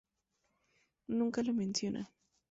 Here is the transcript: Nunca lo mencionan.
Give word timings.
Nunca 1.09 1.43
lo 1.43 1.53
mencionan. 1.53 2.07